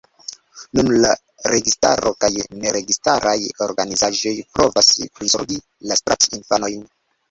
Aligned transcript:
Nun 0.77 0.87
la 1.03 1.11
registaro 1.55 2.15
kaj 2.25 2.31
neregistaraj 2.65 3.37
organizaĵoj 3.69 4.37
provas 4.59 4.93
prizorgi 5.01 5.65
la 5.91 6.05
strat-infanojn. 6.05 6.87